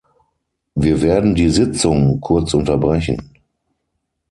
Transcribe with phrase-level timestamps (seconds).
[0.73, 3.37] Wir werden die Sitzung kurz unterbrechen.